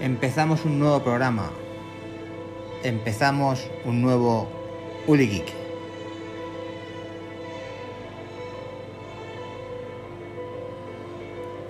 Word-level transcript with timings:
Empezamos 0.00 0.66
un 0.66 0.78
nuevo 0.78 1.02
programa. 1.02 1.50
Empezamos 2.82 3.66
un 3.86 4.02
nuevo 4.02 4.46
Uli 5.06 5.26
Geek. 5.26 5.52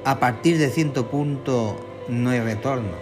A 0.04 0.18
partir 0.18 0.58
de 0.58 0.70
cierto 0.70 1.06
punto 1.06 1.76
no 2.08 2.30
hay 2.30 2.40
retorno. 2.40 2.96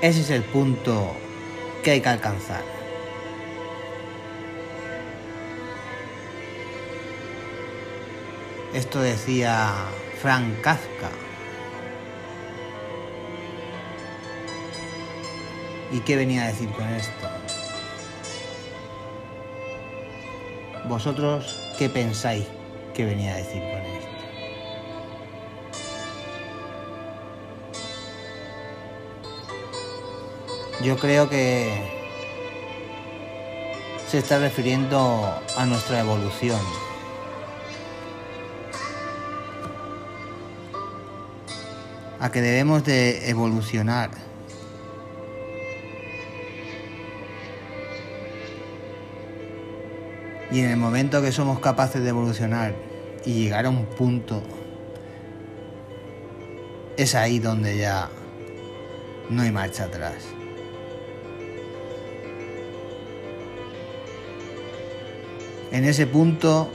Ese 0.00 0.20
es 0.22 0.30
el 0.30 0.42
punto 0.42 1.12
que 1.84 1.90
hay 1.90 2.00
que 2.00 2.08
alcanzar. 2.08 2.62
Esto 8.72 9.02
decía 9.02 9.70
Frank 10.22 10.62
Kafka. 10.62 11.25
¿Y 15.92 16.00
qué 16.00 16.16
venía 16.16 16.44
a 16.44 16.46
decir 16.48 16.68
con 16.70 16.86
esto? 16.88 17.28
¿Vosotros 20.88 21.74
qué 21.78 21.88
pensáis 21.88 22.46
que 22.94 23.04
venía 23.04 23.34
a 23.34 23.36
decir 23.36 23.62
con 23.62 23.80
esto? 23.82 24.06
Yo 30.82 30.96
creo 30.98 31.28
que 31.28 31.96
se 34.08 34.18
está 34.18 34.38
refiriendo 34.38 35.24
a 35.56 35.66
nuestra 35.66 36.00
evolución. 36.00 36.60
A 42.20 42.30
que 42.30 42.40
debemos 42.40 42.84
de 42.84 43.30
evolucionar. 43.30 44.10
Y 50.50 50.60
en 50.60 50.70
el 50.70 50.76
momento 50.76 51.20
que 51.22 51.32
somos 51.32 51.58
capaces 51.60 52.02
de 52.02 52.08
evolucionar 52.08 52.74
y 53.24 53.34
llegar 53.34 53.66
a 53.66 53.70
un 53.70 53.84
punto, 53.86 54.42
es 56.96 57.14
ahí 57.14 57.38
donde 57.38 57.76
ya 57.78 58.08
no 59.28 59.42
hay 59.42 59.50
marcha 59.50 59.84
atrás. 59.84 60.14
En 65.72 65.84
ese 65.84 66.06
punto 66.06 66.70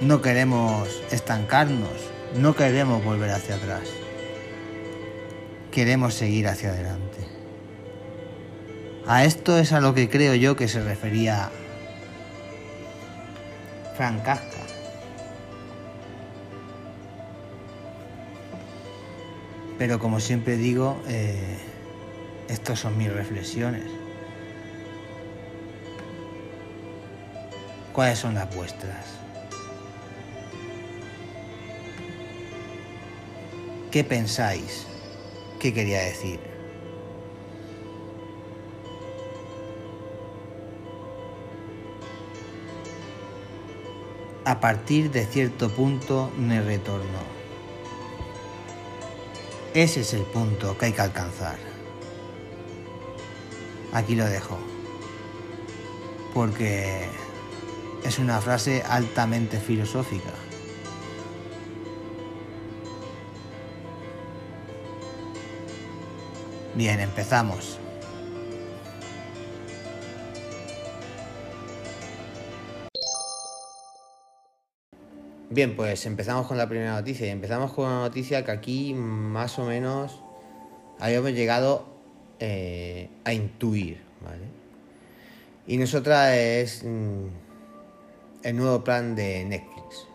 no 0.00 0.22
queremos 0.22 1.02
estancarnos, 1.10 1.90
no 2.36 2.54
queremos 2.54 3.04
volver 3.04 3.30
hacia 3.30 3.56
atrás. 3.56 3.82
Queremos 5.72 6.14
seguir 6.14 6.46
hacia 6.46 6.70
adelante. 6.70 7.18
A 9.06 9.24
esto 9.24 9.58
es 9.58 9.72
a 9.72 9.80
lo 9.80 9.92
que 9.92 10.08
creo 10.08 10.34
yo 10.34 10.56
que 10.56 10.68
se 10.68 10.82
refería 10.82 11.50
Frank 13.96 14.22
Kafka. 14.24 14.58
Pero 19.78 19.98
como 19.98 20.20
siempre 20.20 20.56
digo, 20.56 21.00
eh, 21.06 21.58
estas 22.48 22.80
son 22.80 22.96
mis 22.96 23.12
reflexiones. 23.12 23.84
¿Cuáles 27.92 28.18
son 28.18 28.34
las 28.34 28.52
vuestras? 28.54 29.06
¿Qué 33.90 34.02
pensáis? 34.02 34.86
¿Qué 35.60 35.72
quería 35.72 36.00
decir? 36.00 36.53
A 44.46 44.60
partir 44.60 45.10
de 45.10 45.24
cierto 45.24 45.70
punto 45.70 46.30
hay 46.36 46.60
retorno. 46.60 47.18
Ese 49.72 50.00
es 50.00 50.12
el 50.12 50.22
punto 50.22 50.76
que 50.76 50.86
hay 50.86 50.92
que 50.92 51.00
alcanzar. 51.00 51.56
Aquí 53.94 54.14
lo 54.14 54.26
dejo. 54.26 54.58
Porque 56.34 57.08
es 58.04 58.18
una 58.18 58.40
frase 58.42 58.82
altamente 58.86 59.58
filosófica. 59.58 60.30
Bien, 66.74 67.00
empezamos. 67.00 67.78
Bien, 75.54 75.76
pues 75.76 76.04
empezamos 76.04 76.48
con 76.48 76.58
la 76.58 76.68
primera 76.68 76.96
noticia 76.96 77.28
y 77.28 77.30
empezamos 77.30 77.72
con 77.72 77.86
una 77.86 78.00
noticia 78.00 78.44
que 78.44 78.50
aquí 78.50 78.92
más 78.92 79.56
o 79.60 79.64
menos 79.64 80.20
habíamos 80.98 81.30
llegado 81.30 81.86
eh, 82.40 83.08
a 83.22 83.32
intuir. 83.32 84.02
Y 85.68 85.76
nosotras 85.76 86.36
es 86.36 86.82
mm, 86.82 87.26
el 88.42 88.56
nuevo 88.56 88.82
plan 88.82 89.14
de 89.14 89.44
Netflix. 89.44 90.08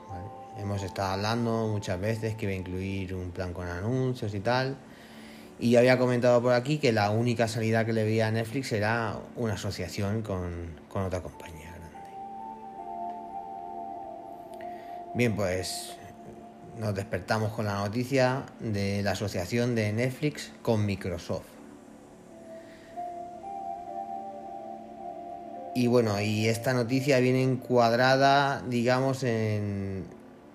Hemos 0.57 0.83
estado 0.83 1.13
hablando 1.13 1.69
muchas 1.69 2.01
veces 2.01 2.35
que 2.35 2.45
iba 2.45 2.51
a 2.51 2.57
incluir 2.57 3.15
un 3.15 3.31
plan 3.31 3.53
con 3.53 3.69
anuncios 3.69 4.35
y 4.35 4.41
tal. 4.41 4.75
Y 5.57 5.71
yo 5.71 5.79
había 5.79 5.97
comentado 5.97 6.41
por 6.41 6.51
aquí 6.51 6.79
que 6.79 6.91
la 6.91 7.11
única 7.11 7.47
salida 7.47 7.85
que 7.85 7.93
le 7.93 8.03
veía 8.03 8.27
a 8.27 8.31
Netflix 8.31 8.73
era 8.73 9.15
una 9.37 9.53
asociación 9.53 10.21
con 10.21 11.01
otra 11.01 11.21
compañía 11.21 11.58
Bien, 15.19 15.35
pues 15.35 15.97
nos 16.77 16.95
despertamos 16.95 17.51
con 17.51 17.65
la 17.65 17.73
noticia 17.73 18.45
de 18.61 19.03
la 19.03 19.11
asociación 19.11 19.75
de 19.75 19.91
Netflix 19.91 20.53
con 20.61 20.85
Microsoft. 20.85 21.43
Y 25.75 25.87
bueno, 25.87 26.21
y 26.21 26.47
esta 26.47 26.73
noticia 26.73 27.19
viene 27.19 27.43
encuadrada, 27.43 28.61
digamos, 28.69 29.25
en, 29.25 30.05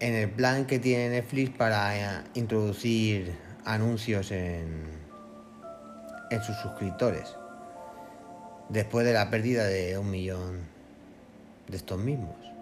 en 0.01 0.15
el 0.15 0.31
plan 0.31 0.65
que 0.65 0.79
tiene 0.79 1.11
Netflix 1.11 1.55
para 1.55 1.99
eh, 1.99 2.25
introducir 2.33 3.37
anuncios 3.67 4.31
en, 4.31 4.87
en 6.31 6.43
sus 6.43 6.57
suscriptores. 6.57 7.37
Después 8.71 9.05
de 9.05 9.13
la 9.13 9.29
pérdida 9.29 9.67
de 9.67 9.99
un 9.99 10.11
millón 10.11 10.61
de 11.69 11.77
estos 11.77 11.99
mismos. 11.99 12.54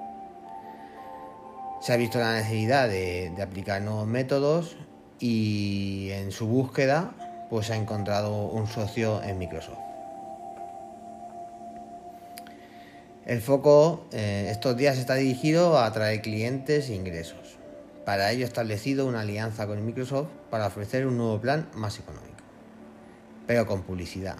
Se 1.82 1.92
ha 1.92 1.96
visto 1.96 2.20
la 2.20 2.34
necesidad 2.34 2.88
de, 2.88 3.34
aplicar 3.42 3.82
nuevos 3.82 4.06
métodos 4.06 4.76
y 5.18 6.10
en 6.12 6.30
su 6.30 6.46
búsqueda 6.46 7.12
pues 7.50 7.70
ha 7.70 7.76
encontrado 7.76 8.44
un 8.46 8.68
socio 8.68 9.20
en 9.24 9.36
Microsoft. 9.36 9.80
El 13.26 13.40
foco 13.40 14.06
eh, 14.12 14.46
estos 14.48 14.76
días 14.76 14.96
está 14.96 15.16
dirigido 15.16 15.76
a 15.76 15.86
atraer 15.86 16.22
clientes 16.22 16.88
e 16.88 16.94
ingresos. 16.94 17.58
Para 18.04 18.30
ello 18.30 18.44
ha 18.44 18.48
establecido 18.48 19.04
una 19.08 19.22
alianza 19.22 19.66
con 19.66 19.84
Microsoft 19.84 20.28
para 20.50 20.68
ofrecer 20.68 21.04
un 21.04 21.16
nuevo 21.16 21.40
plan 21.40 21.68
más 21.74 21.98
económico, 21.98 22.44
pero 23.48 23.66
con 23.66 23.82
publicidad. 23.82 24.36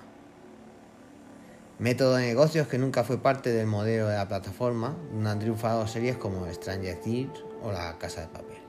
Método 1.83 2.15
de 2.15 2.27
negocios 2.27 2.69
que 2.69 2.79
nunca 2.79 3.03
fue 3.03 3.19
parte 3.19 3.51
del 3.51 3.67
modelo 3.67 4.07
de 4.07 4.15
la 4.15 4.29
plataforma, 4.29 4.97
donde 5.11 5.31
han 5.31 5.41
triunfado 5.41 5.85
series 5.89 6.17
como 6.17 6.47
Stranger 6.47 7.01
Things 7.01 7.45
o 7.61 7.73
La 7.73 7.99
Casa 7.99 8.21
de 8.21 8.29
Papel. 8.29 8.63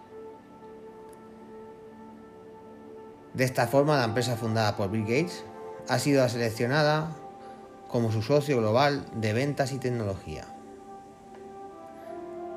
De 3.35 3.43
esta 3.43 3.67
forma, 3.67 3.99
la 3.99 4.05
empresa 4.05 4.35
fundada 4.35 4.75
por 4.75 4.89
Bill 4.89 5.03
Gates 5.03 5.43
ha 5.89 5.99
sido 5.99 6.27
seleccionada 6.27 7.15
como 7.87 8.11
su 8.11 8.23
socio 8.23 8.57
global 8.57 9.05
de 9.13 9.31
ventas 9.33 9.73
y 9.73 9.77
tecnología. 9.77 10.47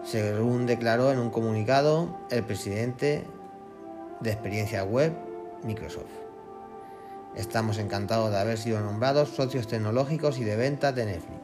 Según 0.05 0.65
declaró 0.65 1.13
en 1.13 1.19
un 1.19 1.29
comunicado 1.29 2.17
el 2.31 2.43
presidente 2.45 3.27
de 4.21 4.31
experiencia 4.31 4.85
web 4.85 5.13
Microsoft. 5.65 6.26
Estamos 7.37 7.77
encantados 7.79 8.31
de 8.31 8.39
haber 8.39 8.57
sido 8.57 8.81
nombrados 8.81 9.29
socios 9.29 9.69
tecnológicos 9.69 10.39
y 10.39 10.45
de 10.45 10.57
ventas 10.57 10.95
de 10.95 11.05
Netflix 11.05 11.43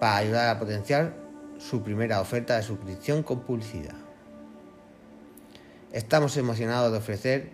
para 0.00 0.16
ayudar 0.16 0.48
a 0.48 0.58
potenciar 0.58 1.14
su 1.58 1.82
primera 1.82 2.20
oferta 2.20 2.56
de 2.56 2.62
suscripción 2.62 3.22
con 3.22 3.40
publicidad. 3.40 3.94
Estamos 5.92 6.36
emocionados 6.36 6.90
de 6.92 6.98
ofrecer 6.98 7.50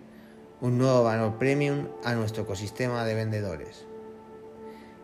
un 0.61 0.79
nuevo 0.79 1.05
valor 1.05 1.39
premium 1.39 1.89
a 2.03 2.15
nuestro 2.15 2.45
ecosistema 2.45 3.05
de 3.05 3.15
vendedores 3.15 3.85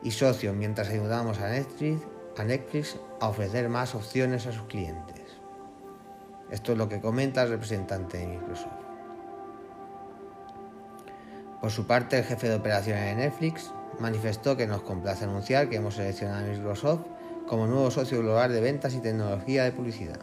y 0.02 0.10
socios 0.10 0.56
mientras 0.56 0.88
ayudamos 0.88 1.38
a 1.40 1.50
Netflix, 1.50 2.02
a 2.38 2.44
Netflix 2.44 2.96
a 3.20 3.28
ofrecer 3.28 3.69
más 3.69 3.94
opciones 3.94 4.46
a 4.46 4.52
sus 4.52 4.62
clientes. 4.62 5.20
Esto 6.50 6.72
es 6.72 6.78
lo 6.78 6.88
que 6.88 7.00
comenta 7.00 7.43
el 7.43 7.50
representante 7.50 8.16
de 8.16 8.26
Microsoft. 8.26 8.80
Por 11.60 11.70
su 11.70 11.86
parte, 11.86 12.18
el 12.18 12.24
jefe 12.24 12.48
de 12.48 12.54
operaciones 12.54 13.04
de 13.04 13.14
Netflix 13.16 13.70
manifestó 13.98 14.56
que 14.56 14.66
nos 14.66 14.82
complace 14.82 15.24
anunciar 15.24 15.68
que 15.68 15.76
hemos 15.76 15.94
seleccionado 15.94 16.46
a 16.46 16.48
Microsoft 16.48 17.00
como 17.46 17.66
nuevo 17.66 17.90
socio 17.90 18.20
global 18.20 18.52
de 18.52 18.60
ventas 18.60 18.94
y 18.94 19.00
tecnología 19.00 19.64
de 19.64 19.72
publicidad. 19.72 20.20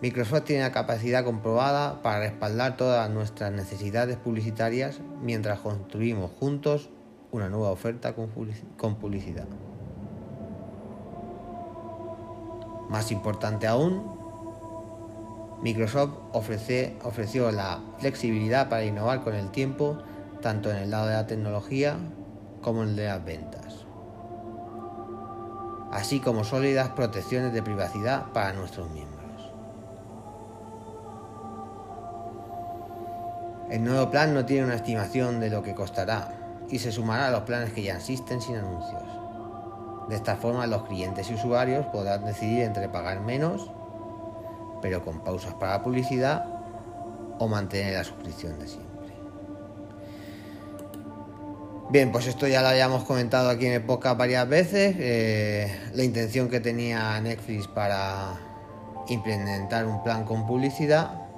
Microsoft 0.00 0.44
tiene 0.44 0.62
la 0.62 0.72
capacidad 0.72 1.24
comprobada 1.24 2.00
para 2.02 2.20
respaldar 2.20 2.76
todas 2.76 3.10
nuestras 3.10 3.52
necesidades 3.52 4.16
publicitarias 4.16 5.00
mientras 5.20 5.58
construimos 5.58 6.30
juntos 6.38 6.88
una 7.32 7.48
nueva 7.48 7.70
oferta 7.70 8.14
con 8.14 8.94
publicidad. 8.94 9.46
Más 12.88 13.10
importante 13.12 13.66
aún, 13.66 14.18
Microsoft 15.62 16.12
ofreció 16.32 17.50
la 17.50 17.80
flexibilidad 17.98 18.68
para 18.68 18.84
innovar 18.84 19.22
con 19.22 19.34
el 19.34 19.50
tiempo, 19.50 19.98
tanto 20.40 20.70
en 20.70 20.76
el 20.76 20.90
lado 20.90 21.08
de 21.08 21.14
la 21.14 21.26
tecnología 21.26 21.96
como 22.62 22.84
en 22.84 22.90
el 22.90 22.96
de 22.96 23.06
las 23.06 23.24
ventas, 23.24 23.86
así 25.90 26.20
como 26.20 26.44
sólidas 26.44 26.90
protecciones 26.90 27.52
de 27.52 27.62
privacidad 27.62 28.26
para 28.32 28.52
nuestros 28.52 28.88
miembros. 28.90 29.18
El 33.70 33.84
nuevo 33.84 34.10
plan 34.10 34.32
no 34.32 34.46
tiene 34.46 34.64
una 34.64 34.76
estimación 34.76 35.40
de 35.40 35.50
lo 35.50 35.62
que 35.62 35.74
costará 35.74 36.32
y 36.70 36.78
se 36.78 36.92
sumará 36.92 37.28
a 37.28 37.30
los 37.30 37.42
planes 37.42 37.72
que 37.72 37.82
ya 37.82 37.96
existen 37.96 38.40
sin 38.40 38.56
anuncios. 38.56 39.02
De 40.08 40.16
esta 40.16 40.36
forma 40.36 40.66
los 40.66 40.84
clientes 40.84 41.28
y 41.30 41.34
usuarios 41.34 41.84
podrán 41.86 42.24
decidir 42.24 42.62
entre 42.62 42.88
pagar 42.88 43.20
menos, 43.20 43.70
pero 44.80 45.04
con 45.04 45.22
pausas 45.24 45.54
para 45.54 45.82
publicidad, 45.82 46.44
o 47.38 47.48
mantener 47.48 47.94
la 47.94 48.04
suscripción 48.04 48.58
de 48.58 48.66
siempre. 48.66 48.88
Bien, 51.90 52.12
pues 52.12 52.26
esto 52.26 52.46
ya 52.46 52.60
lo 52.60 52.68
habíamos 52.68 53.04
comentado 53.04 53.48
aquí 53.48 53.66
en 53.66 53.72
el 53.72 53.82
varias 53.82 54.48
veces. 54.48 54.96
Eh, 54.98 55.90
la 55.94 56.04
intención 56.04 56.48
que 56.48 56.60
tenía 56.60 57.20
Netflix 57.20 57.66
para 57.68 58.34
implementar 59.08 59.86
un 59.86 60.02
plan 60.02 60.24
con 60.24 60.46
publicidad 60.46 61.28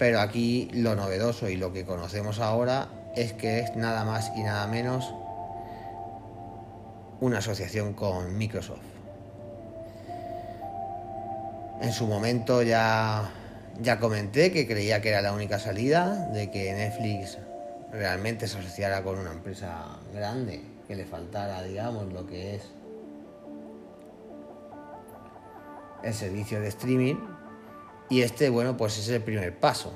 pero 0.00 0.20
aquí 0.20 0.70
lo 0.72 0.96
novedoso 0.96 1.50
y 1.50 1.56
lo 1.56 1.74
que 1.74 1.84
conocemos 1.84 2.38
ahora 2.38 2.88
es 3.14 3.34
que 3.34 3.58
es 3.58 3.76
nada 3.76 4.02
más 4.06 4.32
y 4.34 4.42
nada 4.42 4.66
menos 4.66 5.12
una 7.20 7.40
asociación 7.40 7.92
con 7.92 8.38
Microsoft. 8.38 8.89
En 11.80 11.92
su 11.92 12.06
momento 12.06 12.62
ya, 12.62 13.30
ya 13.80 13.98
comenté 13.98 14.52
que 14.52 14.66
creía 14.66 15.00
que 15.00 15.08
era 15.08 15.22
la 15.22 15.32
única 15.32 15.58
salida, 15.58 16.28
de 16.28 16.50
que 16.50 16.72
Netflix 16.72 17.38
realmente 17.92 18.46
se 18.46 18.58
asociara 18.58 19.02
con 19.02 19.18
una 19.18 19.32
empresa 19.32 19.98
grande, 20.14 20.62
que 20.86 20.94
le 20.94 21.06
faltara, 21.06 21.62
digamos, 21.62 22.12
lo 22.12 22.26
que 22.26 22.56
es 22.56 22.62
el 26.02 26.14
servicio 26.14 26.60
de 26.60 26.68
streaming 26.68 27.16
y 28.10 28.22
este, 28.22 28.50
bueno, 28.50 28.76
pues 28.76 28.98
es 28.98 29.08
el 29.08 29.22
primer 29.22 29.56
paso. 29.56 29.92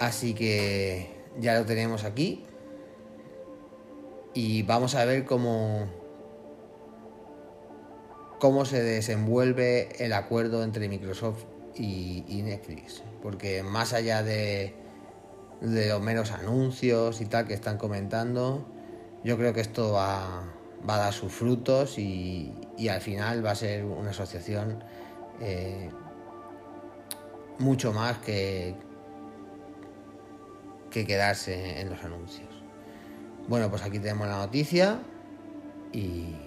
Así 0.00 0.34
que 0.34 1.24
ya 1.38 1.58
lo 1.58 1.64
tenemos 1.64 2.04
aquí. 2.04 2.44
Y 4.34 4.64
vamos 4.64 4.96
a 4.96 5.04
ver 5.04 5.24
cómo, 5.24 5.86
cómo 8.38 8.64
se 8.64 8.82
desenvuelve 8.82 10.04
el 10.04 10.12
acuerdo 10.12 10.62
entre 10.62 10.88
Microsoft 10.88 11.44
y, 11.74 12.42
Netflix. 12.44 13.02
Porque 13.22 13.62
más 13.62 13.92
allá 13.92 14.22
de, 14.22 14.74
los 15.60 16.00
menos 16.00 16.32
anuncios 16.32 17.20
y 17.20 17.26
tal 17.26 17.46
que 17.46 17.54
están 17.54 17.78
comentando, 17.78 18.66
yo 19.24 19.36
creo 19.36 19.52
que 19.52 19.60
esto 19.60 19.92
va, 19.92 20.44
a 20.86 20.96
dar 20.98 21.12
sus 21.12 21.32
frutos 21.32 21.98
y, 21.98 22.52
y 22.76 22.88
al 22.88 23.00
final 23.00 23.44
va 23.44 23.52
a 23.52 23.54
ser 23.56 23.84
una 23.84 24.10
asociación 24.10 24.82
eh, 25.40 25.90
mucho 27.58 27.92
más 27.92 28.18
que, 28.18 28.74
que 30.90 31.06
quedarse 31.06 31.80
en 31.80 31.90
los 31.90 32.02
anuncios. 32.04 32.48
Bueno, 33.48 33.70
pues 33.70 33.82
aquí 33.82 33.98
tenemos 33.98 34.26
la 34.28 34.38
noticia 34.38 34.98
y, 35.92 36.45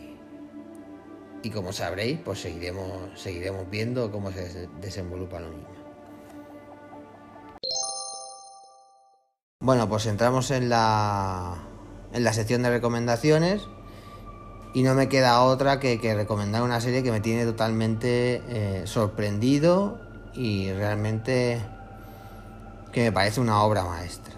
y 1.43 1.49
como 1.49 1.71
sabréis, 1.71 2.19
pues 2.19 2.41
seguiremos, 2.41 3.19
seguiremos 3.19 3.69
viendo 3.69 4.11
cómo 4.11 4.31
se 4.31 4.67
desenvolupa 4.81 5.39
lo 5.39 5.49
mismo. 5.49 5.79
Bueno, 9.61 9.89
pues 9.89 10.05
entramos 10.05 10.51
en 10.51 10.69
la, 10.69 11.57
en 12.13 12.23
la 12.23 12.33
sección 12.33 12.63
de 12.63 12.69
recomendaciones 12.69 13.67
y 14.73 14.83
no 14.83 14.93
me 14.95 15.09
queda 15.09 15.41
otra 15.41 15.79
que, 15.79 15.99
recomendar 16.15 16.61
una 16.61 16.79
serie 16.79 17.03
que 17.03 17.11
me 17.11 17.21
tiene 17.21 17.45
totalmente 17.45 18.41
eh, 18.47 18.87
sorprendido 18.87 19.99
y 20.33 20.71
realmente 20.71 21.61
que 22.91 23.03
me 23.03 23.11
parece 23.11 23.41
una 23.41 23.61
obra 23.61 23.83
maestra. 23.83 24.33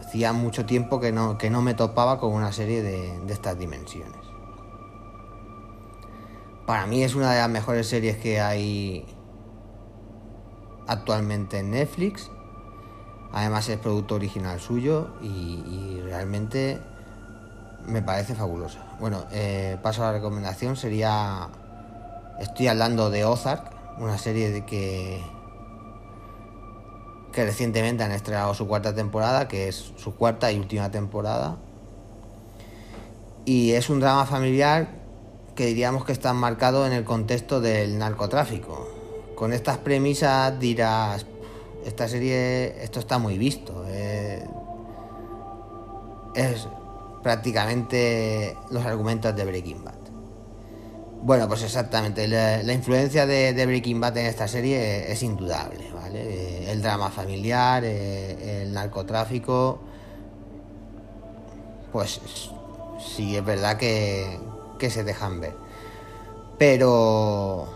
Hacía 0.00 0.32
mucho 0.32 0.66
tiempo 0.66 1.00
que 1.00 1.10
no, 1.10 1.38
que 1.38 1.50
no 1.50 1.62
me 1.62 1.74
topaba 1.74 2.20
con 2.20 2.32
una 2.32 2.52
serie 2.52 2.82
de, 2.82 3.18
de 3.20 3.32
estas 3.32 3.58
dimensiones. 3.58 4.25
Para 6.66 6.84
mí 6.88 7.04
es 7.04 7.14
una 7.14 7.32
de 7.32 7.38
las 7.38 7.48
mejores 7.48 7.86
series 7.86 8.16
que 8.16 8.40
hay 8.40 9.06
actualmente 10.88 11.60
en 11.60 11.70
Netflix. 11.70 12.28
Además 13.32 13.68
es 13.68 13.78
producto 13.78 14.16
original 14.16 14.58
suyo 14.58 15.14
y, 15.22 16.00
realmente 16.02 16.80
me 17.86 18.02
parece 18.02 18.34
fabulosa. 18.34 18.80
Bueno, 18.98 19.26
eh, 19.30 19.76
paso 19.80 20.02
a 20.02 20.06
la 20.06 20.12
recomendación. 20.14 20.74
Sería. 20.74 21.48
Estoy 22.40 22.66
hablando 22.66 23.10
de 23.10 23.24
Ozark, 23.24 23.70
una 23.98 24.18
serie 24.18 24.50
de 24.50 24.64
que. 24.64 25.22
que 27.32 27.44
recientemente 27.44 28.02
han 28.02 28.10
estrenado 28.10 28.54
su 28.54 28.66
cuarta 28.66 28.92
temporada, 28.92 29.46
que 29.46 29.68
es 29.68 29.92
su 29.96 30.16
cuarta 30.16 30.50
y 30.50 30.58
última 30.58 30.90
temporada. 30.90 31.58
Y 33.44 33.72
es 33.72 33.88
un 33.88 34.00
drama 34.00 34.26
familiar 34.26 34.95
que 35.56 35.66
diríamos 35.66 36.04
que 36.04 36.12
está 36.12 36.32
marcado 36.34 36.86
en 36.86 36.92
el 36.92 37.02
contexto 37.02 37.60
del 37.60 37.98
narcotráfico. 37.98 38.88
Con 39.34 39.52
estas 39.52 39.78
premisas 39.78 40.58
dirás, 40.60 41.26
esta 41.84 42.06
serie, 42.06 42.82
esto 42.82 43.00
está 43.00 43.18
muy 43.18 43.38
visto. 43.38 43.84
Eh, 43.88 44.46
es 46.34 46.68
prácticamente 47.22 48.56
los 48.70 48.84
argumentos 48.84 49.34
de 49.34 49.44
Breaking 49.44 49.82
Bad. 49.82 49.94
Bueno, 51.22 51.48
pues 51.48 51.62
exactamente, 51.62 52.28
la, 52.28 52.72
influencia 52.72 53.26
de, 53.26 53.66
Breaking 53.66 54.00
Bad 54.00 54.18
en 54.18 54.26
esta 54.26 54.46
serie 54.46 55.10
es, 55.10 55.22
indudable, 55.22 55.90
¿vale? 55.92 56.20
Eh, 56.22 56.70
el 56.70 56.82
drama 56.82 57.10
familiar, 57.10 57.82
eh, 57.84 58.62
el 58.62 58.72
narcotráfico, 58.72 59.80
pues 61.90 62.20
sí 63.00 63.36
es 63.36 63.44
verdad 63.44 63.76
que, 63.76 64.38
se 64.90 65.04
dejan 65.04 65.40
ver. 65.40 65.54
Pero, 66.58 67.66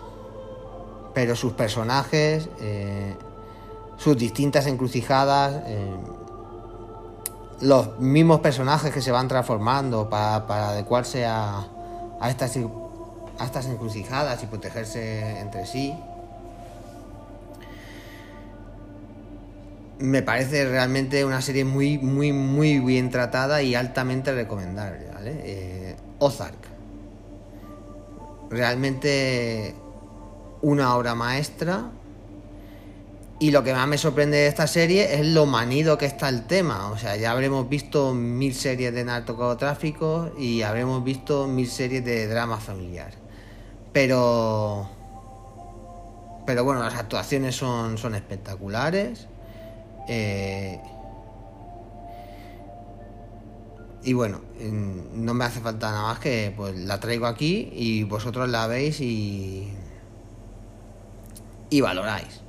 pero 1.14 1.36
sus 1.36 1.52
personajes, 1.52 2.48
eh, 2.60 3.14
sus 3.96 4.16
distintas 4.16 4.66
encrucijadas, 4.66 5.62
los 7.60 7.98
mismos 7.98 8.40
personajes 8.40 8.92
que 8.92 9.02
se 9.02 9.12
van 9.12 9.28
transformando 9.28 10.08
para, 10.08 10.70
adecuarse 10.70 11.26
a, 11.26 11.66
a, 12.20 12.30
estas, 12.30 12.56
a 13.38 13.44
estas 13.44 13.66
encrucijadas 13.66 14.42
y 14.42 14.46
protegerse 14.46 15.40
entre 15.40 15.66
sí. 15.66 15.94
Me 19.98 20.22
parece 20.22 20.66
realmente 20.66 21.26
una 21.26 21.42
serie 21.42 21.66
muy, 21.66 21.98
muy, 21.98 22.32
muy 22.32 22.78
bien 22.78 23.10
tratada 23.10 23.62
y 23.62 23.74
altamente 23.74 24.32
recomendable. 24.32 25.10
Eh, 25.24 25.96
Ozark. 26.18 26.69
Realmente 28.50 29.74
una 30.62 30.96
obra 30.96 31.14
maestra 31.14 31.90
y 33.40 33.52
lo 33.52 33.64
que 33.64 33.72
más 33.72 33.88
me 33.88 33.96
sorprende 33.96 34.36
de 34.36 34.48
esta 34.48 34.66
serie 34.66 35.14
es 35.14 35.26
lo 35.26 35.46
manido 35.46 35.96
que 35.96 36.04
está 36.04 36.28
el 36.28 36.46
tema. 36.46 36.90
O 36.90 36.98
sea, 36.98 37.16
ya 37.16 37.30
habremos 37.30 37.70
visto 37.70 38.12
mil 38.12 38.54
series 38.54 38.92
de 38.92 39.02
narcotráfico 39.02 40.30
y 40.38 40.60
habremos 40.60 41.02
visto 41.02 41.46
mil 41.46 41.66
series 41.66 42.04
de 42.04 42.28
drama 42.28 42.58
familiar. 42.58 43.12
Pero. 43.94 44.90
Pero 46.44 46.64
bueno, 46.64 46.82
las 46.82 46.94
actuaciones 46.94 47.56
son, 47.56 47.96
son 47.96 48.14
espectaculares. 48.14 49.26
Eh, 50.06 50.78
y 54.02 54.12
bueno, 54.14 54.40
no 55.14 55.34
me 55.34 55.44
hace 55.44 55.60
falta 55.60 55.90
nada 55.90 56.02
más 56.04 56.18
que 56.18 56.52
pues 56.56 56.74
la 56.76 57.00
traigo 57.00 57.26
aquí 57.26 57.70
y 57.72 58.04
vosotros 58.04 58.48
la 58.48 58.66
veis 58.66 59.00
y. 59.00 59.72
y 61.68 61.80
valoráis. 61.80 62.40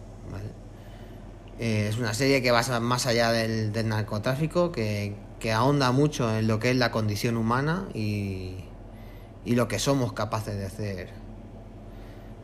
Eh, 1.59 1.89
es 1.89 1.97
una 1.97 2.13
serie 2.15 2.41
que 2.41 2.49
va 2.49 2.63
más 2.79 3.05
allá 3.05 3.31
del, 3.31 3.71
narcotráfico, 3.87 4.71
que, 4.71 5.15
ahonda 5.53 5.91
mucho 5.91 6.35
en 6.35 6.47
lo 6.47 6.59
que 6.59 6.71
es 6.71 6.75
la 6.75 6.89
condición 6.91 7.37
humana 7.37 7.87
y, 7.93 8.55
y 9.45 9.55
lo 9.55 9.67
que 9.67 9.77
somos 9.77 10.13
capaces 10.13 10.55
de 10.55 10.65
hacer 10.65 11.09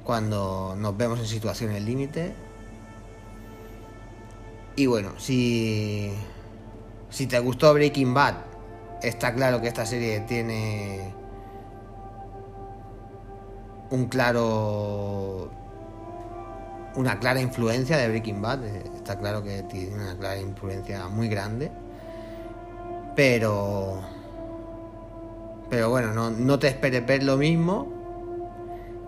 cuando 0.03 0.75
nos 0.77 0.95
vemos 0.95 1.19
en 1.19 1.27
situaciones 1.27 1.83
límite. 1.83 2.33
Y 4.75 4.85
bueno, 4.85 5.13
si, 5.17 6.11
si 7.09 7.27
te 7.27 7.39
gustó 7.39 7.73
Breaking 7.73 8.13
Bad, 8.13 8.35
está 9.01 9.33
claro 9.33 9.61
que 9.61 9.67
esta 9.67 9.85
serie 9.85 10.21
tiene 10.21 11.13
un 13.89 14.05
claro 14.07 15.49
una 16.95 17.19
clara 17.19 17.39
influencia 17.39 17.97
de 17.97 18.09
Breaking 18.09 18.41
Bad 18.41 18.65
está 18.65 19.17
claro 19.17 19.43
que 19.43 19.63
tiene 19.63 19.95
una 19.95 20.17
clara 20.17 20.39
influencia 20.39 21.07
muy 21.07 21.27
grande 21.27 21.71
pero 23.15 24.01
pero 25.69 25.89
bueno 25.89 26.13
no, 26.13 26.29
no 26.29 26.59
te 26.59 26.67
esperes 26.67 27.05
ver 27.05 27.23
lo 27.23 27.37
mismo 27.37 27.97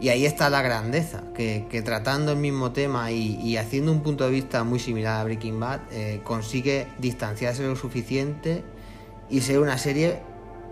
y 0.02 0.10
ahí 0.10 0.26
está 0.26 0.50
la 0.50 0.62
grandeza 0.62 1.24
que, 1.34 1.82
tratando 1.84 2.32
el 2.32 2.38
mismo 2.38 2.72
tema 2.72 3.12
y, 3.12 3.58
haciendo 3.58 3.92
un 3.92 4.02
punto 4.02 4.24
de 4.24 4.32
vista 4.32 4.64
muy 4.64 4.80
similar 4.80 5.20
a 5.20 5.24
Breaking 5.26 5.60
Bad 5.60 5.82
eh, 5.92 6.22
consigue 6.24 6.88
distanciarse 7.00 7.64
lo 7.64 7.76
suficiente 7.76 8.64
y 9.30 9.42
ser 9.42 9.60
una 9.60 9.78
serie 9.78 10.22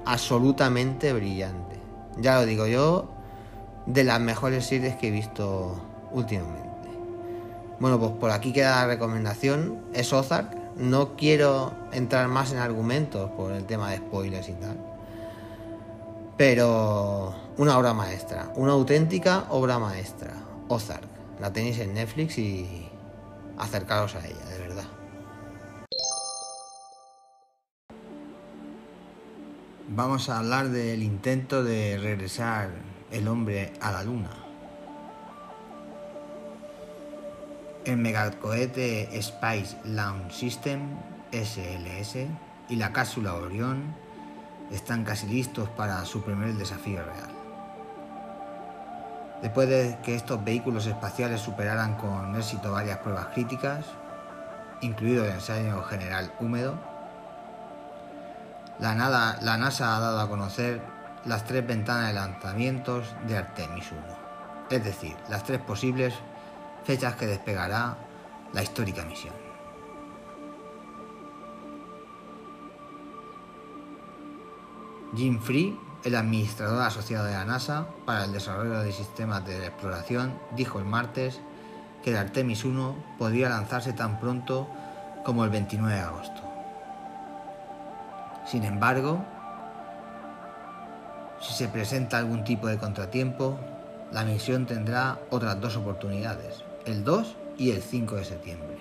absolutamente 0.05 1.13
brillante 1.13 1.67
ya 2.19 2.39
lo 2.39 2.45
digo 2.45 2.67
yo 2.67 3.09
de 3.85 4.03
las 4.03 4.19
mejores 4.19 4.65
series 4.65 4.95
que 4.95 5.07
he 5.07 5.11
visto 5.11 5.79
últimamente. 6.11 6.65
Bueno, 7.79 7.99
pues 7.99 8.11
por 8.13 8.31
aquí 8.31 8.51
queda 8.51 8.81
la 8.81 8.87
recomendación. 8.87 9.83
Es 9.93 10.11
Ozark. 10.11 10.55
No 10.77 11.15
quiero 11.15 11.73
entrar 11.91 12.27
más 12.27 12.51
en 12.51 12.57
argumentos 12.57 13.29
por 13.31 13.51
el 13.51 13.65
tema 13.65 13.91
de 13.91 13.97
spoilers 13.97 14.49
y 14.49 14.53
tal. 14.53 14.77
Pero 16.37 17.35
una 17.57 17.77
obra 17.77 17.93
maestra. 17.93 18.51
Una 18.55 18.73
auténtica 18.73 19.45
obra 19.49 19.79
maestra. 19.79 20.33
Ozark. 20.67 21.07
La 21.39 21.53
tenéis 21.53 21.79
en 21.79 21.93
Netflix 21.93 22.37
y 22.39 22.89
acercaros 23.57 24.15
a 24.15 24.25
ella, 24.25 24.45
de 24.51 24.57
verdad. 24.59 24.96
Vamos 29.97 30.29
a 30.29 30.37
hablar 30.37 30.69
del 30.69 31.01
intento 31.01 31.63
de 31.63 31.97
regresar 31.97 32.69
el 33.09 33.27
hombre 33.27 33.73
a 33.81 33.91
la 33.91 34.03
luna. 34.03 34.29
El 37.83 37.97
megacohete 37.97 39.17
Space 39.17 39.75
Launch 39.85 40.33
System 40.33 40.81
SLS 41.31 42.27
y 42.69 42.75
la 42.75 42.93
cápsula 42.93 43.33
Orión 43.33 43.95
están 44.71 45.03
casi 45.03 45.25
listos 45.25 45.67
para 45.69 46.05
su 46.05 46.21
primer 46.21 46.53
desafío 46.53 47.03
real. 47.03 47.31
Después 49.41 49.67
de 49.67 49.97
que 50.03 50.13
estos 50.13 50.43
vehículos 50.43 50.85
espaciales 50.85 51.41
superaran 51.41 51.95
con 51.95 52.35
éxito 52.35 52.71
varias 52.71 52.99
pruebas 52.99 53.29
críticas, 53.33 53.87
incluido 54.81 55.25
el 55.25 55.31
ensayo 55.31 55.81
general 55.85 56.31
húmedo, 56.39 56.96
la, 58.79 59.57
NASA 59.57 59.95
ha 59.95 59.99
dado 59.99 60.19
a 60.19 60.29
conocer 60.29 60.81
las 61.25 61.45
tres 61.45 61.65
ventanas 61.65 62.07
de 62.07 62.13
lanzamientos 62.13 63.07
de 63.27 63.37
Artemis 63.37 63.91
1, 63.91 64.01
es 64.69 64.83
decir, 64.83 65.15
las 65.29 65.43
tres 65.43 65.59
posibles 65.59 66.13
fechas 66.83 67.15
que 67.15 67.25
despegará 67.25 67.97
la 68.53 68.63
histórica 68.63 69.03
misión. 69.03 69.33
Jim 75.15 75.39
Free, 75.39 75.79
el 76.03 76.15
administrador 76.15 76.83
asociado 76.83 77.25
de 77.25 77.33
la 77.33 77.45
NASA 77.45 77.87
para 78.05 78.25
el 78.25 78.31
desarrollo 78.31 78.79
de 78.79 78.91
sistemas 78.91 79.45
de 79.45 79.65
exploración, 79.65 80.37
dijo 80.55 80.79
el 80.79 80.85
martes 80.85 81.39
que 82.03 82.11
el 82.11 82.17
Artemis 82.17 82.63
1 82.63 83.15
podría 83.17 83.49
lanzarse 83.49 83.93
tan 83.93 84.19
pronto 84.19 84.69
como 85.25 85.43
el 85.43 85.49
29 85.49 85.95
de 85.95 86.01
agosto. 86.01 86.46
Sin 88.47 88.63
embargo, 88.63 89.25
si 91.41 91.53
se 91.53 91.67
presenta 91.67 92.17
algún 92.17 92.45
tipo 92.45 92.67
de 92.67 92.77
contratiempo, 92.77 93.59
la 94.13 94.23
misión 94.23 94.65
tendrá 94.65 95.19
otras 95.29 95.59
dos 95.59 95.75
oportunidades, 95.75 96.63
el 96.85 97.03
2 97.03 97.35
y 97.57 97.71
el 97.71 97.81
5 97.81 98.15
de 98.15 98.23
septiembre. 98.23 98.77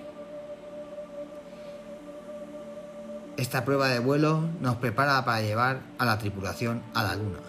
Esta 3.37 3.65
prueba 3.65 3.89
de 3.89 3.99
vuelo 3.99 4.49
nos 4.61 4.77
prepara 4.77 5.25
para 5.25 5.43
llevar 5.43 5.81
a 5.99 6.05
la 6.05 6.17
tripulación 6.17 6.83
a 6.95 7.03
la 7.03 7.17
Luna. 7.17 7.41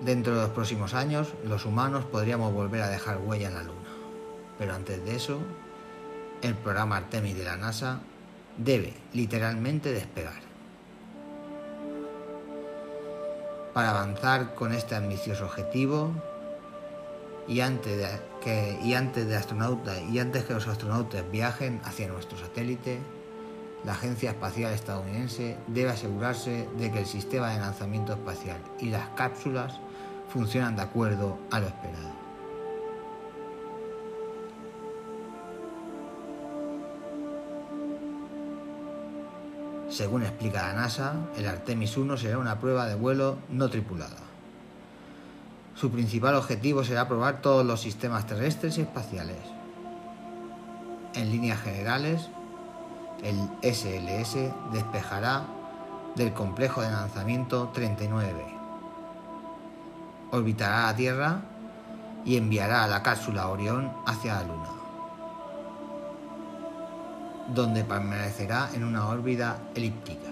Dentro 0.00 0.34
de 0.34 0.40
los 0.40 0.50
próximos 0.50 0.94
años, 0.94 1.34
los 1.44 1.66
humanos 1.66 2.06
podríamos 2.06 2.52
volver 2.52 2.80
a 2.80 2.88
dejar 2.88 3.18
huella 3.18 3.48
en 3.48 3.54
la 3.54 3.62
Luna. 3.62 3.85
Pero 4.58 4.74
antes 4.74 5.04
de 5.04 5.16
eso, 5.16 5.40
el 6.42 6.54
programa 6.54 6.96
Artemis 6.96 7.36
de 7.36 7.44
la 7.44 7.56
NASA 7.56 8.00
debe 8.56 8.94
literalmente 9.12 9.92
despegar. 9.92 10.40
Para 13.74 13.90
avanzar 13.90 14.54
con 14.54 14.72
este 14.72 14.94
ambicioso 14.94 15.44
objetivo 15.44 16.10
y 17.46 17.60
antes 17.60 17.98
de 17.98 18.08
que, 18.42 18.78
y 18.82 18.94
antes 18.94 19.26
de 19.26 20.04
y 20.10 20.18
antes 20.18 20.44
que 20.44 20.54
los 20.54 20.66
astronautas 20.66 21.30
viajen 21.30 21.80
hacia 21.84 22.08
nuestro 22.08 22.38
satélite, 22.38 22.98
la 23.84 23.92
Agencia 23.92 24.30
Espacial 24.30 24.72
Estadounidense 24.72 25.56
debe 25.68 25.90
asegurarse 25.90 26.68
de 26.78 26.90
que 26.90 27.00
el 27.00 27.06
sistema 27.06 27.50
de 27.50 27.60
lanzamiento 27.60 28.14
espacial 28.14 28.58
y 28.80 28.86
las 28.86 29.08
cápsulas 29.10 29.78
funcionan 30.28 30.74
de 30.74 30.82
acuerdo 30.82 31.38
a 31.50 31.60
lo 31.60 31.66
esperado. 31.66 32.25
Según 39.96 40.24
explica 40.24 40.60
la 40.60 40.74
NASA, 40.74 41.14
el 41.38 41.46
Artemis 41.48 41.96
1 41.96 42.18
será 42.18 42.36
una 42.36 42.60
prueba 42.60 42.84
de 42.86 42.96
vuelo 42.96 43.38
no 43.48 43.70
tripulada. 43.70 44.18
Su 45.74 45.90
principal 45.90 46.34
objetivo 46.34 46.84
será 46.84 47.08
probar 47.08 47.40
todos 47.40 47.64
los 47.64 47.80
sistemas 47.80 48.26
terrestres 48.26 48.76
y 48.76 48.82
espaciales. 48.82 49.38
En 51.14 51.30
líneas 51.30 51.62
generales, 51.62 52.28
el 53.22 53.38
SLS 53.62 54.36
despejará 54.70 55.46
del 56.14 56.34
complejo 56.34 56.82
de 56.82 56.90
lanzamiento 56.90 57.72
39B. 57.72 58.44
Orbitará 60.30 60.88
la 60.88 60.96
Tierra 60.96 61.40
y 62.26 62.36
enviará 62.36 62.86
la 62.86 63.02
cápsula 63.02 63.48
Orión 63.48 63.90
hacia 64.04 64.34
la 64.34 64.42
Luna 64.42 64.85
donde 67.54 67.84
permanecerá 67.84 68.70
en 68.74 68.84
una 68.84 69.08
órbita 69.08 69.58
elíptica. 69.74 70.30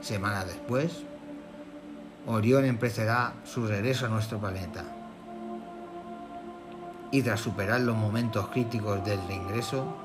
Semanas 0.00 0.46
después, 0.46 1.04
Orión 2.26 2.64
empezará 2.64 3.34
su 3.44 3.66
regreso 3.66 4.06
a 4.06 4.08
nuestro 4.08 4.38
planeta. 4.38 4.84
Y 7.10 7.22
tras 7.22 7.40
superar 7.40 7.80
los 7.80 7.96
momentos 7.96 8.48
críticos 8.48 9.04
del 9.04 9.20
reingreso 9.26 9.96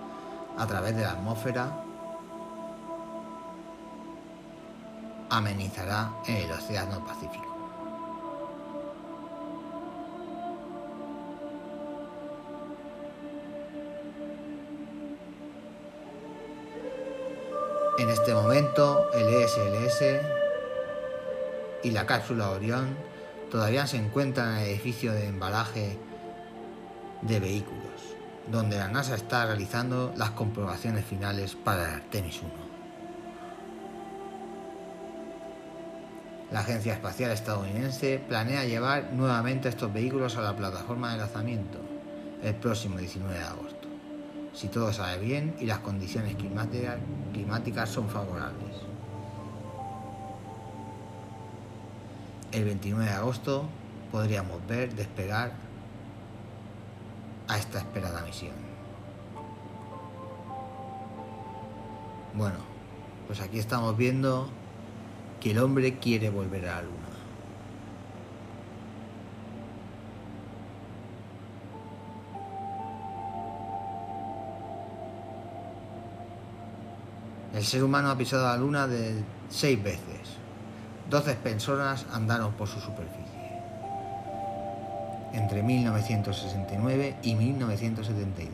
a 0.57 0.65
través 0.65 0.95
de 0.95 1.03
la 1.03 1.11
atmósfera, 1.11 1.83
amenizará 5.29 6.11
en 6.25 6.37
el 6.37 6.51
Océano 6.51 7.05
Pacífico. 7.05 7.46
En 17.97 18.11
este 18.11 18.31
momento, 18.31 19.11
el 19.11 19.27
ESLS 19.27 20.21
y 21.81 21.89
la 21.89 22.05
cápsula 22.05 22.51
Orión 22.51 22.95
todavía 23.49 23.87
se 23.87 23.97
encuentran 23.97 24.53
en 24.53 24.57
el 24.57 24.69
edificio 24.69 25.13
de 25.13 25.25
embalaje 25.25 25.97
de 27.23 27.39
vehículos, 27.39 28.15
donde 28.51 28.77
la 28.77 28.87
NASA 28.87 29.15
está 29.15 29.47
realizando 29.47 30.13
las 30.15 30.29
comprobaciones 30.31 31.05
finales 31.05 31.55
para 31.55 31.85
el 31.85 31.95
Artemis 31.95 32.39
1. 32.43 32.51
La 36.51 36.59
Agencia 36.59 36.93
Espacial 36.93 37.31
Estadounidense 37.31 38.21
planea 38.27 38.63
llevar 38.65 39.11
nuevamente 39.11 39.69
estos 39.69 39.91
vehículos 39.91 40.37
a 40.37 40.41
la 40.41 40.55
plataforma 40.55 41.13
de 41.13 41.17
lanzamiento 41.17 41.79
el 42.43 42.53
próximo 42.53 42.99
19 42.99 43.33
de 43.33 43.43
agosto 43.43 43.76
si 44.57 44.69
todo 44.69 44.91
sale 44.91 45.19
bien 45.19 45.55
y 45.59 45.67
las 45.67 45.79
condiciones 45.79 46.35
climáticas, 46.35 47.89
son 47.89 48.09
favorables. 48.09 48.73
El 52.51 52.65
29 52.65 53.05
de 53.05 53.11
agosto 53.11 53.65
podríamos 54.11 54.65
ver 54.65 54.95
despegar 54.95 55.51
a 57.47 57.57
esta 57.59 57.77
esperada 57.77 58.23
misión. 58.23 58.55
Bueno, 62.33 62.57
pues 63.27 63.39
aquí 63.41 63.59
estamos 63.59 63.95
viendo 63.95 64.49
que 65.39 65.51
el 65.51 65.59
hombre 65.59 65.99
quiere 65.99 66.31
volver 66.31 66.67
a 66.67 66.77
la 66.77 66.81
luna. 66.81 67.16
El 77.57 77.65
ser 77.65 77.83
humano 77.83 78.11
ha 78.11 78.15
pisado 78.15 78.43
la 78.45 78.55
luna 78.55 78.85
de 78.85 79.23
seis 79.49 79.81
veces. 79.83 80.37
Doce 81.09 81.33
personas 81.33 82.05
andaron 82.13 82.53
por 82.53 82.67
su 82.67 82.79
superficie 82.79 83.25
entre 85.33 85.63
1969 85.63 87.15
y 87.23 87.33
1972. 87.33 88.53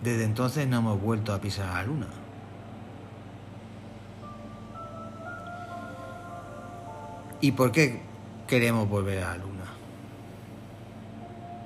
Desde 0.00 0.22
entonces 0.22 0.68
no 0.68 0.78
hemos 0.78 1.02
vuelto 1.02 1.32
a 1.32 1.40
pisar 1.40 1.66
la 1.66 1.82
luna. 1.82 2.06
¿Y 7.40 7.50
por 7.50 7.72
qué 7.72 8.00
queremos 8.46 8.88
volver 8.88 9.24
a 9.24 9.30
la 9.30 9.38
luna? 9.38 9.64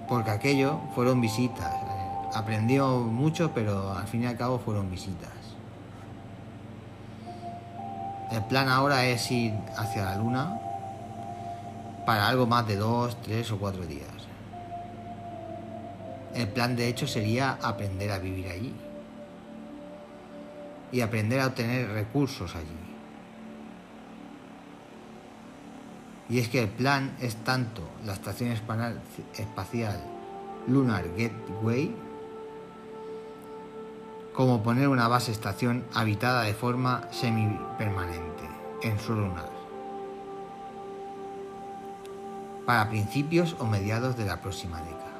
Porque 0.09 0.31
aquello 0.31 0.81
fueron 0.95 1.21
visitas. 1.21 1.98
Aprendió 2.35 2.99
mucho, 2.99 3.52
pero 3.54 3.92
al 3.92 4.06
fin 4.06 4.25
y 4.25 4.26
al 4.26 4.37
cabo 4.37 4.58
fueron 4.58 4.90
visitas. 4.90 5.30
El 8.30 8.44
plan 8.44 8.68
ahora 8.68 9.06
es 9.06 9.30
ir 9.30 9.54
hacia 9.76 10.04
la 10.04 10.16
luna 10.16 10.61
para 12.04 12.28
algo 12.28 12.47
más 12.47 12.66
de 12.66 12.76
dos, 12.76 13.20
tres 13.23 13.50
o 13.50 13.58
cuatro 13.58 13.87
días. 13.87 14.08
El 16.35 16.49
plan 16.49 16.76
de 16.76 16.88
hecho 16.88 17.06
sería 17.06 17.58
aprender 17.62 18.12
a 18.12 18.18
vivir 18.18 18.49
allí 18.49 18.75
y 20.92 21.00
aprender 21.00 21.40
a 21.40 21.47
obtener 21.47 21.88
recursos 21.88 22.54
allí. 22.54 22.66
Y 26.28 26.38
es 26.38 26.49
que 26.49 26.62
el 26.62 26.68
plan 26.68 27.16
es 27.20 27.37
tanto 27.37 27.82
la 28.04 28.12
estación 28.12 28.50
espacial 28.50 30.00
Lunar 30.66 31.06
Gateway 31.16 32.08
como 34.38 34.62
poner 34.62 34.87
una 34.87 35.09
base 35.09 35.33
estación 35.33 35.85
habitada 35.95 36.42
de 36.42 36.54
forma 36.54 37.02
semipermanente 37.11 38.49
en 38.83 38.97
su 39.00 39.16
lunar 39.16 39.50
para 42.64 42.88
principios 42.88 43.57
o 43.59 43.66
mediados 43.66 44.16
de 44.16 44.26
la 44.26 44.40
próxima 44.40 44.80
década. 44.80 45.18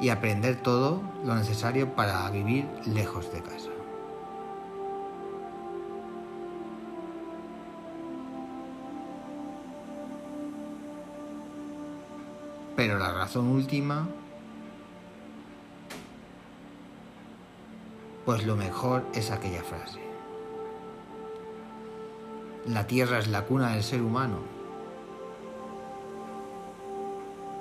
Y 0.00 0.08
aprender 0.08 0.56
todo 0.56 1.02
lo 1.26 1.34
necesario 1.34 1.94
para 1.94 2.30
vivir 2.30 2.66
lejos 2.86 3.30
de 3.34 3.42
casa. 3.42 3.68
Pero 12.76 12.98
la 12.98 13.12
razón 13.12 13.48
última, 13.48 14.08
pues 18.24 18.44
lo 18.44 18.56
mejor 18.56 19.04
es 19.14 19.30
aquella 19.30 19.62
frase. 19.62 20.00
La 22.66 22.86
tierra 22.86 23.18
es 23.18 23.28
la 23.28 23.44
cuna 23.44 23.72
del 23.72 23.82
ser 23.82 24.02
humano 24.02 24.60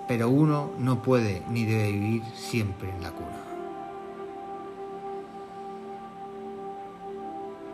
pero 0.09 0.27
uno 0.27 0.71
no 0.79 1.03
puede 1.03 1.43
ni 1.51 1.65
debe 1.65 1.91
vivir 1.91 2.23
siempre 2.33 2.89
en 2.89 3.03
la 3.03 3.11
cuna. 3.11 3.43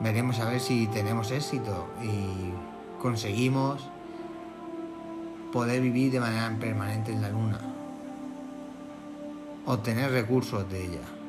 Veremos 0.01 0.37
a 0.41 0.49
ver 0.49 0.59
si 0.59 0.85
tenemos 0.87 1.31
éxito 1.31 1.87
y 2.03 2.51
conseguimos 3.01 3.89
poder 5.53 5.81
vivir 5.81 6.11
de 6.11 6.19
manera 6.19 6.53
permanente 6.59 7.13
en 7.13 7.21
la 7.21 7.29
luna, 7.29 7.61
obtener 9.65 10.11
recursos 10.11 10.69
de 10.69 10.87
ella. 10.87 11.24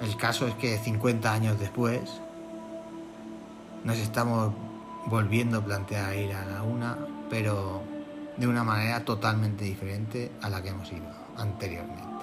El 0.00 0.16
caso 0.16 0.46
es 0.46 0.54
que 0.54 0.78
50 0.78 1.32
años 1.32 1.58
después 1.58 2.00
nos 3.84 3.98
estamos 3.98 4.52
volviendo 5.06 5.58
a 5.58 5.64
plantear 5.64 6.16
ir 6.16 6.32
a 6.32 6.44
la 6.46 6.62
una, 6.62 6.96
pero 7.28 7.82
de 8.36 8.46
una 8.46 8.64
manera 8.64 9.04
totalmente 9.04 9.64
diferente 9.64 10.30
a 10.40 10.48
la 10.48 10.62
que 10.62 10.70
hemos 10.70 10.90
ido 10.90 11.06
anteriormente. 11.36 12.19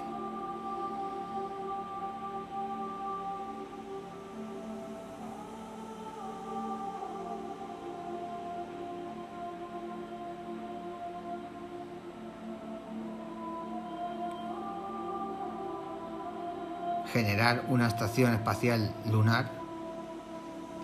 Generar 17.12 17.64
una 17.68 17.86
estación 17.86 18.34
espacial 18.34 18.92
lunar, 19.10 19.50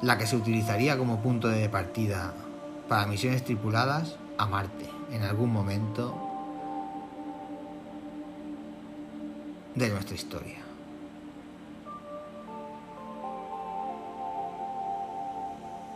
la 0.03 0.19
que 0.19 0.27
se 0.27 0.37
utilizaría 0.37 0.99
como 0.99 1.21
punto 1.21 1.49
de 1.49 1.69
partida 1.69 2.35
para 2.89 3.07
misiones 3.07 3.45
tripuladas 3.45 4.17
a 4.39 4.47
Marte 4.47 4.89
en 5.13 5.23
algún 5.23 5.53
momento 5.53 6.21
de 9.75 9.89
nuestra 9.89 10.15
historia. 10.15 10.59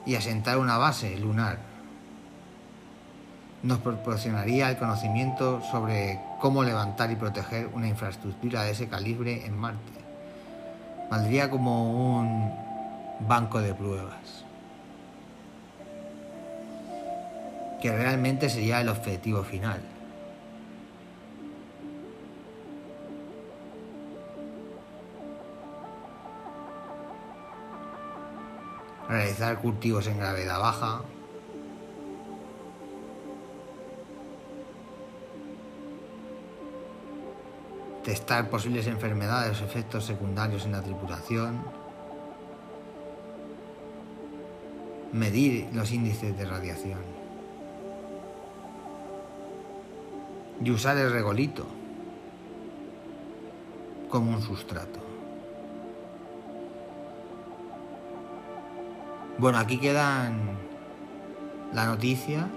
Y 0.07 0.14
asentar 0.14 0.59
una 0.59 0.79
base 0.79 1.19
lunar 1.19 1.59
nos 3.62 3.79
proporcionaría 3.79 4.71
el 4.71 4.79
conocimiento 4.79 5.61
sobre 5.62 6.21
cómo 6.41 6.62
levantar 6.62 7.11
y 7.11 7.17
proteger 7.17 7.69
una 7.75 7.88
infraestructura 7.88 8.62
de 8.62 8.71
ese 8.71 8.88
calibre 8.88 9.45
en 9.45 9.57
Marte. 9.57 10.08
Valdría 11.11 11.49
como 11.49 12.18
un 12.18 12.55
banco 13.21 13.61
de 13.61 13.75
pruebas. 13.75 14.44
Que 17.81 17.97
realmente 17.97 18.51
sería 18.51 18.81
el 18.81 18.88
objetivo 18.88 19.42
final. 19.42 19.81
Realizar 29.09 29.59
cultivos 29.61 30.07
en 30.07 30.18
gravedad 30.18 30.61
baja, 30.61 31.01
testar 38.09 38.49
posibles 38.49 38.87
enfermedades 38.87 39.61
o 39.61 39.66
efectos 39.66 40.07
secundarios 40.07 40.64
en 40.64 40.73
la 40.73 40.81
tripulación, 40.81 41.61
medir 45.12 45.68
los 45.75 45.92
índices 45.92 46.35
de 46.38 46.47
radiación 46.47 47.01
y 50.64 50.71
usar 50.71 50.97
el 50.97 51.12
regolito 51.12 51.66
como 54.09 54.31
un 54.31 54.40
sustrato. 54.40 55.01
Bueno, 59.37 59.59
aquí 59.59 59.77
quedan 59.77 60.57
la 61.75 61.85
noticia 61.85 62.49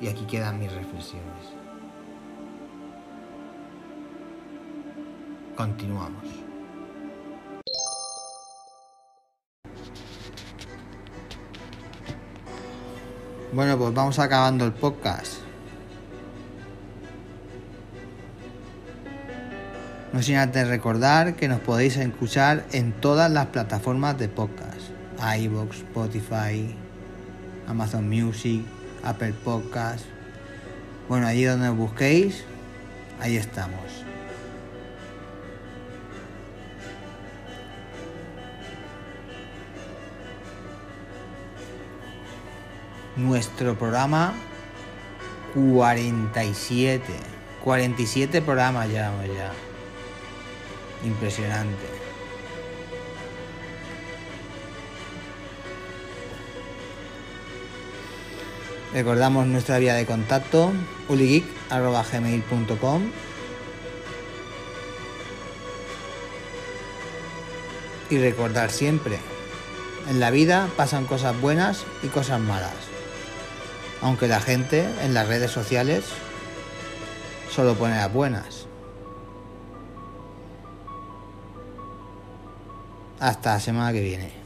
y 0.00 0.08
aquí 0.08 0.24
quedan 0.24 0.58
mis 0.58 0.72
reflexiones. 0.72 1.65
Continuamos. 5.56 6.24
Bueno, 13.52 13.78
pues 13.78 13.94
vamos 13.94 14.18
acabando 14.18 14.66
el 14.66 14.72
podcast. 14.72 15.38
No 20.12 20.22
sin 20.22 20.36
antes 20.36 20.68
recordar 20.68 21.36
que 21.36 21.48
nos 21.48 21.60
podéis 21.60 21.96
escuchar 21.96 22.64
en 22.72 22.92
todas 22.92 23.30
las 23.30 23.46
plataformas 23.46 24.18
de 24.18 24.28
podcast. 24.28 24.90
iVoox, 25.38 25.76
Spotify, 25.76 26.74
Amazon 27.66 28.08
Music, 28.08 28.62
Apple 29.02 29.34
Podcast. 29.44 30.04
Bueno, 31.08 31.26
allí 31.26 31.44
donde 31.44 31.70
busquéis 31.70 32.44
ahí 33.20 33.36
estamos. 33.36 34.04
Nuestro 43.16 43.74
programa 43.76 44.34
47. 45.54 47.02
47 47.64 48.42
programas 48.42 48.88
llevamos 48.88 49.26
ya. 49.26 49.52
Impresionante. 51.04 51.86
Recordamos 58.92 59.46
nuestra 59.46 59.78
vía 59.78 59.94
de 59.94 60.04
contacto 60.06 60.72
uligeek.gmail.com 61.08 63.02
Y 68.08 68.18
recordar 68.18 68.70
siempre, 68.70 69.18
en 70.08 70.20
la 70.20 70.30
vida 70.30 70.68
pasan 70.76 71.06
cosas 71.06 71.40
buenas 71.40 71.84
y 72.04 72.06
cosas 72.06 72.40
malas. 72.40 72.95
Aunque 74.02 74.28
la 74.28 74.40
gente 74.40 74.86
en 75.02 75.14
las 75.14 75.26
redes 75.26 75.50
sociales 75.50 76.04
solo 77.50 77.74
pone 77.74 77.96
las 77.96 78.12
buenas. 78.12 78.66
Hasta 83.18 83.54
la 83.54 83.60
semana 83.60 83.92
que 83.92 84.00
viene. 84.00 84.45